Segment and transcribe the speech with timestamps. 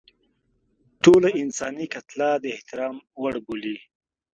[1.03, 3.77] ټوله انساني کتله د احترام وړ بولي.